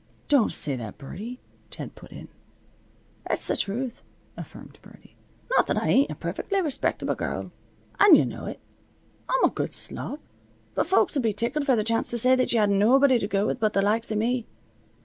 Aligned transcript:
"Don't 0.29 0.51
say 0.51 0.75
that, 0.77 0.97
Birdie," 0.97 1.39
Ted 1.69 1.93
put 1.93 2.11
in. 2.11 2.27
"It's 3.29 3.45
the 3.45 3.55
truth," 3.55 4.01
affirmed 4.35 4.79
Birdie. 4.81 5.15
"Not 5.51 5.67
that 5.67 5.77
I 5.77 5.89
ain't 5.89 6.09
a 6.09 6.15
perfec'ly 6.15 6.59
respectable 6.59 7.13
girrul, 7.13 7.51
and 7.99 8.17
ye 8.17 8.25
know 8.25 8.47
it. 8.47 8.59
I'm 9.29 9.43
a 9.43 9.51
good 9.51 9.71
slob, 9.71 10.19
but 10.73 10.87
folks 10.87 11.13
would 11.13 11.21
be 11.21 11.33
tickled 11.33 11.67
for 11.67 11.75
the 11.75 11.83
chance 11.83 12.09
to 12.09 12.17
say 12.17 12.35
that 12.35 12.51
you 12.51 12.59
had 12.61 12.71
nobody 12.71 13.19
to 13.19 13.27
go 13.27 13.45
with 13.45 13.59
but 13.59 13.73
the 13.73 13.81
likes 13.83 14.11
av 14.11 14.17
me. 14.17 14.47